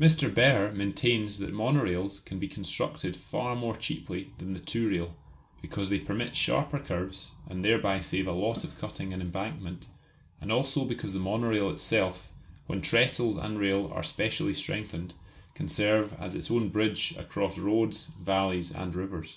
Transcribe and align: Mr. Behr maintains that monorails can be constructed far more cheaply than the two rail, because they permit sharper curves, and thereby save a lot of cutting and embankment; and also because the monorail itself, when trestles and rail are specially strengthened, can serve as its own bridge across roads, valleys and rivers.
Mr. 0.00 0.32
Behr 0.34 0.72
maintains 0.74 1.38
that 1.40 1.52
monorails 1.52 2.24
can 2.24 2.38
be 2.38 2.48
constructed 2.48 3.14
far 3.14 3.54
more 3.54 3.76
cheaply 3.76 4.30
than 4.38 4.54
the 4.54 4.58
two 4.58 4.88
rail, 4.88 5.14
because 5.60 5.90
they 5.90 5.98
permit 6.00 6.34
sharper 6.34 6.78
curves, 6.78 7.32
and 7.50 7.62
thereby 7.62 8.00
save 8.00 8.26
a 8.26 8.32
lot 8.32 8.64
of 8.64 8.78
cutting 8.78 9.12
and 9.12 9.20
embankment; 9.20 9.88
and 10.40 10.50
also 10.50 10.86
because 10.86 11.12
the 11.12 11.18
monorail 11.18 11.68
itself, 11.68 12.30
when 12.66 12.80
trestles 12.80 13.36
and 13.36 13.58
rail 13.58 13.90
are 13.92 14.02
specially 14.02 14.54
strengthened, 14.54 15.12
can 15.54 15.68
serve 15.68 16.14
as 16.14 16.34
its 16.34 16.50
own 16.50 16.70
bridge 16.70 17.14
across 17.18 17.58
roads, 17.58 18.10
valleys 18.22 18.72
and 18.74 18.94
rivers. 18.94 19.36